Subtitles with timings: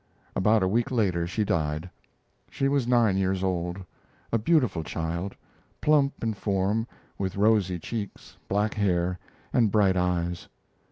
[0.35, 1.87] About a week later she died.
[2.49, 3.77] She was nine years old,
[4.31, 5.35] a beautiful child,
[5.79, 6.87] plump in form,
[7.19, 9.19] with rosy cheeks, black hair,
[9.53, 10.47] and bright eyes.